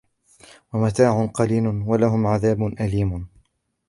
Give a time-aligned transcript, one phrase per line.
[0.73, 3.27] مَتَاعٌ قَلِيلٌ وَلَهُمْ عَذَابٌ أَلِيمٌ